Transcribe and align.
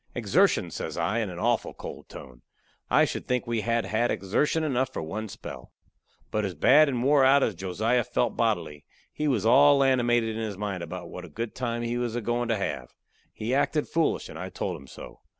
"Exertion!" 0.15 0.71
says 0.71 0.97
I, 0.97 1.19
in 1.19 1.29
a 1.29 1.35
awful 1.35 1.75
cold 1.75 2.09
tone. 2.09 2.41
"I 2.89 3.05
should 3.05 3.27
think 3.27 3.45
we 3.45 3.61
had 3.61 3.85
had 3.85 4.09
exertion 4.09 4.63
enough 4.63 4.91
for 4.91 5.03
one 5.03 5.29
spell." 5.29 5.73
But 6.31 6.43
as 6.43 6.55
bad 6.55 6.89
and 6.89 7.03
wore 7.03 7.23
out 7.23 7.43
as 7.43 7.53
Josiah 7.53 8.03
felt 8.03 8.35
bodily, 8.35 8.83
he 9.13 9.27
was 9.27 9.45
all 9.45 9.83
animated 9.83 10.35
in 10.35 10.41
his 10.41 10.57
mind 10.57 10.81
about 10.81 11.09
what 11.11 11.23
a 11.23 11.29
good 11.29 11.53
time 11.53 11.83
he 11.83 11.99
was 11.99 12.15
a 12.15 12.21
goin' 12.21 12.47
to 12.47 12.57
have. 12.57 12.95
He 13.31 13.53
acted 13.53 13.87
foolish, 13.87 14.27
and 14.27 14.39
I 14.39 14.49
told 14.49 14.75
him 14.75 14.87
so. 14.87 15.19